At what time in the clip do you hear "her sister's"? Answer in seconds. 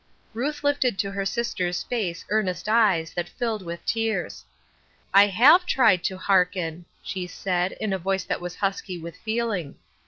1.11-1.83